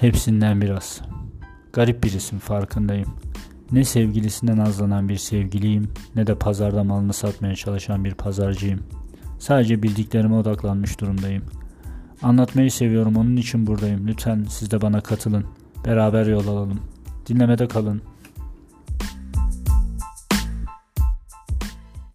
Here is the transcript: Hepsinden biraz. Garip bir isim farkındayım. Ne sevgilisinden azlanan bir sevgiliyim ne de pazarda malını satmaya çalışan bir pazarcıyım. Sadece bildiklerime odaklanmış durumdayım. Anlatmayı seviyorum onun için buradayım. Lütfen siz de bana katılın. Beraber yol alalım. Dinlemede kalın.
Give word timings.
Hepsinden 0.00 0.60
biraz. 0.60 1.00
Garip 1.72 2.04
bir 2.04 2.12
isim 2.12 2.38
farkındayım. 2.38 3.08
Ne 3.72 3.84
sevgilisinden 3.84 4.58
azlanan 4.58 5.08
bir 5.08 5.16
sevgiliyim 5.16 5.88
ne 6.16 6.26
de 6.26 6.34
pazarda 6.34 6.84
malını 6.84 7.12
satmaya 7.12 7.54
çalışan 7.54 8.04
bir 8.04 8.14
pazarcıyım. 8.14 8.80
Sadece 9.38 9.82
bildiklerime 9.82 10.34
odaklanmış 10.34 11.00
durumdayım. 11.00 11.44
Anlatmayı 12.22 12.70
seviyorum 12.70 13.16
onun 13.16 13.36
için 13.36 13.66
buradayım. 13.66 14.08
Lütfen 14.08 14.46
siz 14.48 14.70
de 14.70 14.80
bana 14.80 15.00
katılın. 15.00 15.44
Beraber 15.86 16.26
yol 16.26 16.48
alalım. 16.48 16.80
Dinlemede 17.28 17.68
kalın. 17.68 18.02